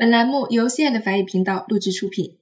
[0.00, 2.38] 本栏目由 C 爱的法语频道录制出品。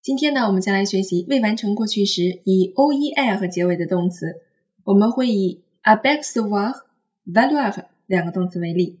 [0.00, 4.40] 今天呢，我们将来学习未完成过去时以 o e r 和结尾的动词。
[4.84, 6.72] 我们会以 apercevoir、
[7.26, 9.00] valoir 两个动词为例。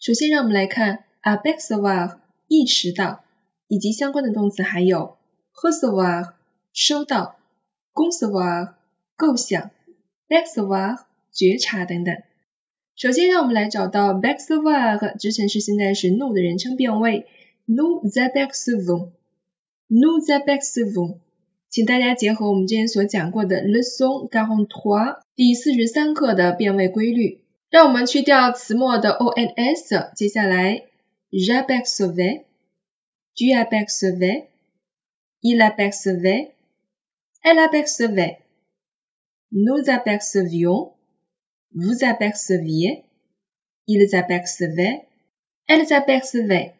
[0.00, 3.22] 首先，让我们来看 apercevoir 意识到，
[3.68, 5.18] 以及相关的动词还有
[5.52, 6.32] recevoir
[6.72, 7.36] 收到
[7.92, 8.72] ，concevoir
[9.14, 9.70] 构想
[10.26, 11.00] ，percevoir
[11.30, 12.16] 觉察等等。
[12.96, 17.26] 首先，让我们来找到 b a x e v o i r 直陈式现在时 no 的人称变位
[17.71, 21.17] ，nous apercevons，nous apercevons。
[21.69, 30.85] 请大家结合我们之前所讲过的 leçon quarante-trois 第四十三课的变位规律，让我们去掉词末的 ons，接下来
[31.31, 43.03] j'apercevais，tu apercevais，il apercevait，elle apercevait，nous apercevions。Vous aperceviez,
[43.87, 45.05] ils apercevaient,
[45.67, 46.71] elles apercevaient。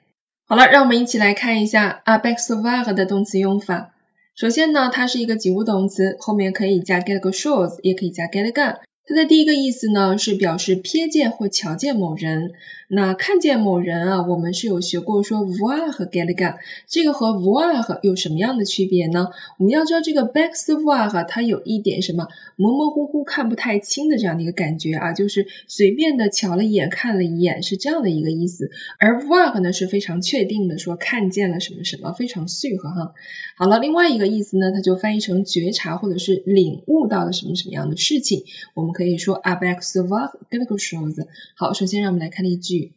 [0.53, 3.95] 好了，让我们一起来看一下 apercevoir 的动词用法。
[4.35, 8.77] 首先呢，它是一个及物动词，后面可以加 get 个 shoes，也可以加 get gun。
[9.05, 12.53] 它的第一个意思呢是表示瞥见或瞧见某人。
[12.95, 19.29] 那看见某人啊，我们是有学过说 voir 和 g e t a 这个和 voir 有什么样的区别呢？
[19.59, 28.71] 我们要知道这个 back voir 它有一点什么模模糊糊看不太清的这样的一个感觉啊，就是随便的瞧了一眼看了一眼是这样的一个意思。
[28.99, 33.15] 而 voir 呢是非常确定的说看见了什么什么，非常适合哈。
[33.57, 38.45] 好了，另外一个意思呢，它就翻译成觉察或者是领悟到了什么什么样的事情，
[38.75, 41.27] 我们可以说 apercevoir quelque chose。
[41.57, 42.93] 好，首先让我们来看例句。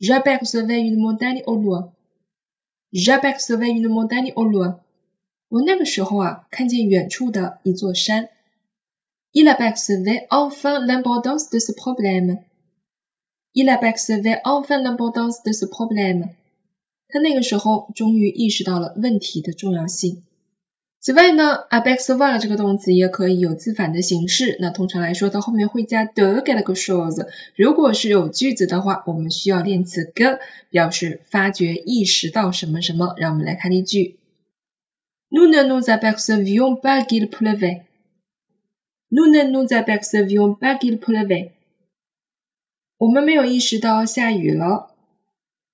[0.00, 1.90] J'apercevais une montagne au loin.
[2.92, 4.80] J'apercevais une montagne au loin.
[5.48, 8.28] 我那个时候啊，看见远处的一座山。
[9.32, 12.38] Il apercevait enfin l'importance de ce problème.
[13.52, 16.30] Il apercevait enfin l'importance de ce problème.
[17.08, 20.22] 他那个时候终于意识到了问题的重要性。
[21.00, 24.56] 此外呢，apercevoir 这个动词也可以有自反的形式。
[24.60, 27.28] 那通常来说，它后面会加 de quelque chose。
[27.54, 33.14] 如果是有句子的话，我们需要练词 ge，表示发觉、意识到什么什么。
[33.16, 34.16] 让我们来看例句
[35.30, 37.82] ：Nous ne nous apercevions pas qu'il pleuvait.
[39.08, 41.52] Nous ne nous apercevions pas qu'il pleuvait.
[42.98, 44.87] 我们没有意识到下雨了。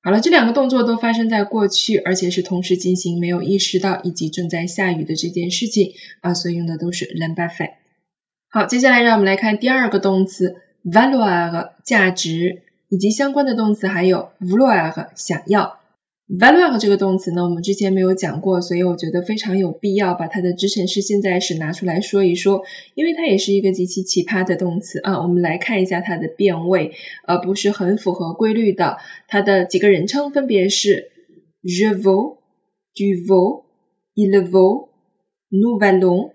[0.04, 7.70] 好了，这两个动作都发生在过去，而且是同时进行，没有意识到以及正在下雨的这件事情啊，所以用的都是 l'imparfait。
[8.50, 12.60] 好，接下来让我们来看第二个动词 valuer，价值，
[12.91, 15.81] 以及相关的动词还有 vouloir 想要。
[16.28, 22.62] Valoir 这个动词呢，我们之前没有讲过，所以我觉得非常有必要把它的之前式现在时拿出来说一说，
[22.94, 25.20] 因为它也是一个极其奇葩的动词啊。
[25.20, 26.92] 我们来看一下它的变位，
[27.26, 28.96] 呃，不是很符合规律的。
[29.28, 31.10] 它的几个人称分别是
[31.62, 32.38] je veux,
[32.94, 33.62] tu veux,
[34.14, 34.88] il veut,
[35.50, 36.30] nous allons,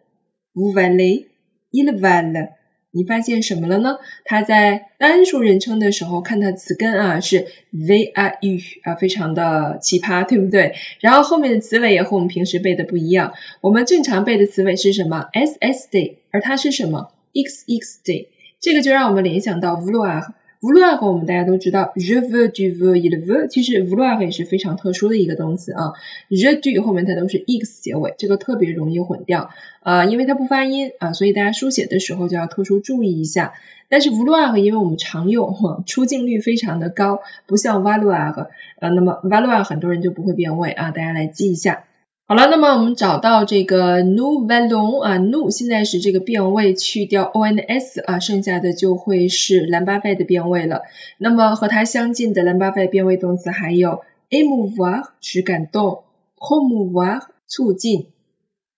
[0.54, 1.26] vous allez,
[1.72, 2.59] il v a l e s
[2.92, 3.98] 你发现什么了呢？
[4.26, 10.74] 它在单数人称的时候，看它词根啊是 they are you 啊，非常的奇葩，对不对？
[11.00, 13.34] 然后后面的词尾也和我们平时背的不一样。
[13.62, 18.28] 我们正常背的词尾是什么？s s d，而它是什么？x x day
[18.60, 20.32] 这个就让我们联想到 vlog。
[20.62, 25.94] Vouloir 我们大家都知道，je veux, tu veux, il veut，其实 vouloir 也是非常特殊的一个动词啊。
[26.30, 33.54] je do 后面它都是 x 结尾，这个特别容易混掉啊，因为它不发音啊，所以大家书写的时候就要特殊注意一下。
[33.88, 38.48] 但是 vouloir 因为我们常用，出镜率非常的高，不像 valoir，
[38.80, 41.86] 呃，那么 valoir 很多人就不会变位啊，大家来记一下。
[42.30, 50.84] 好了，那么我们找到这个 nouvalon 啊，nou 现在是这个变位去掉 ons 啊，剩下的就会是兰巴费的变位了。
[51.18, 56.04] 那么和它相近的兰巴费变位动词还有 émouvoir 使感动
[56.38, 58.10] ，promouvoir 促进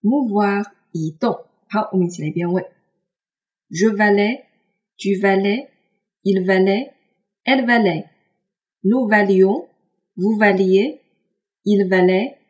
[0.01, 0.63] ，mouvoir
[0.93, 1.41] 移动。
[1.67, 2.67] 好，我们一起来变位
[3.69, 11.89] ：je valais，tu valais，il valait，elle valait，nous valions，vous valiez，il valait。
[11.89, 12.40] Elle valait。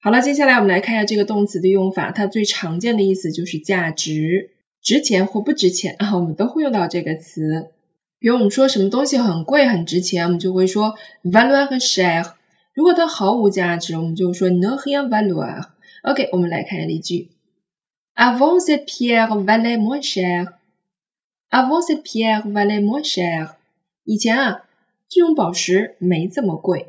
[0.00, 2.10] 好了，接下来我们来看一下这个动词的用法。
[2.10, 4.50] 它最常见的意思就是价值，
[4.82, 7.70] 值钱或不值钱 啊，我们都会用到这个词。
[8.18, 12.32] 比如我们说什么东西很贵、很值钱，我们就会说 valoir cher。
[12.74, 15.66] 如果它毫无价值，我们就说 ne rien valoir。
[16.02, 17.28] OK，我们来看一下例句
[18.16, 20.54] ：Avant cette pierre valait moins cher。
[21.50, 23.50] Avant cette pierre valait moins cher。
[24.02, 24.64] 以前啊，
[25.08, 26.88] 这种宝石没这么贵。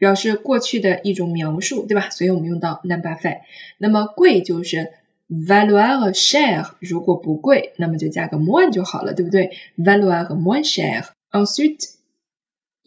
[0.00, 2.10] 表示过去的一种描述，对吧？
[2.10, 3.40] 所以我们用到 l'imparfait。
[3.78, 4.92] 那么贵就是
[5.28, 9.56] valoir cher，如果不贵，那么就加个 moins 就好了，对不对？
[9.76, 11.96] valoir moins cher。Ensuite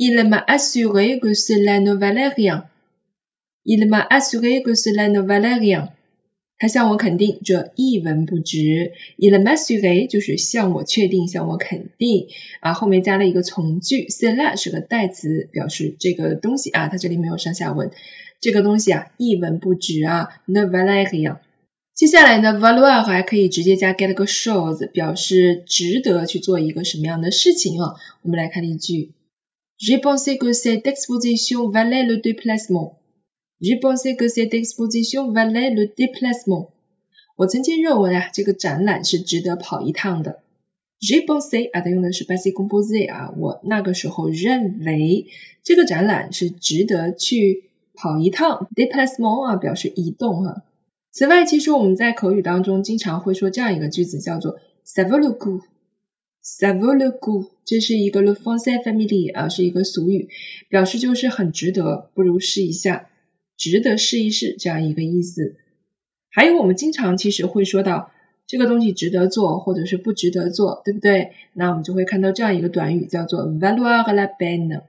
[0.02, 2.70] Il m'a assuré que cela ne valait rien.
[3.66, 5.90] Il m'a assuré que cela ne valait rien.
[6.59, 8.93] 他向我肯定这一文不值。
[9.19, 12.29] Il m'a assuré 就是向我确定，向我肯定
[12.61, 17.91] 啊，后面加了一个从句，cela 是个代词，表示这个东西啊，它这里没有上下文，
[18.41, 21.39] 这个东西啊一文不值啊，ne valait rien。
[21.95, 27.95] 接下来呢，valoir 还可以直接加 quelque chose，表示值得去做一个什么样的事情啊。
[28.23, 29.13] 我们来看例句
[29.79, 32.95] ：J'ai pensé que cette exposition valait le déplacement.
[33.65, 36.69] J'ai pensé que cette exposition valait le déplacement.
[37.35, 40.41] 我曾经认为啊，这个展览是值得跑一趟的。
[41.01, 45.29] J'ai pensé 啊，它用的是 passé composé 啊，我那个时候认为
[45.63, 47.65] 这个展览是值得去
[47.95, 48.69] 跑一趟。
[48.75, 50.63] Déplacement 啊，表示移动哈。
[51.11, 55.63] 此外，其实我们在口语当中经常会说这样一个句子，叫做 ça vaut le coup。
[56.45, 60.29] ça vaut le coup，这是一个 le français family 啊，是一个俗语，
[60.69, 63.09] 表示就是很值得，不如试一下。
[63.57, 65.57] 值得试一试这样一个意思。
[66.31, 68.11] 还有我们经常其实会说到
[68.47, 71.31] 这个东西值得做或者是不值得做，对不对？
[71.53, 74.83] 那我们就会看到这样一个短语叫做 valoir la peine。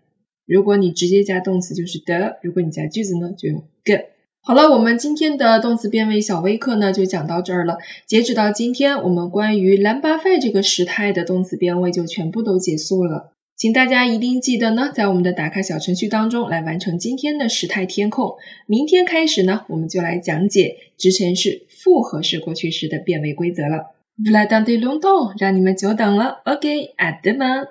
[0.46, 4.06] 如果你直接加动词就是的，如果你加句子呢就用 que。
[4.42, 7.78] 好了，我们今天的动词变位小微课呢就讲到这儿了。
[8.06, 13.32] 截止到今天，我们关于 l'imparfait 这个时态的动词变位就全部都结束了。
[13.58, 18.36] 请大家一定记得呢，在我们的打卡小程序当中来完成今天的时态填空。
[18.66, 23.94] 明天开始呢，我们就来讲解直陈式复合式过去式的变位规则了。
[24.18, 26.42] Vous l'attendez longtemps，让你们久等了。
[26.44, 27.68] OK，à demain。